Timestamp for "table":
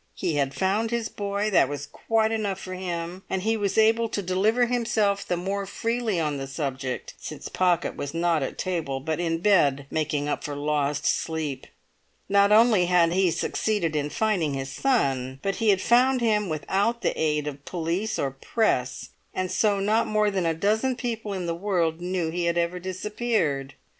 8.57-8.99